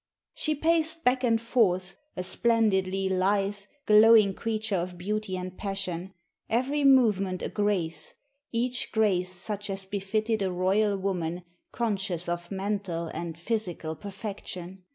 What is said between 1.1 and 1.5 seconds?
and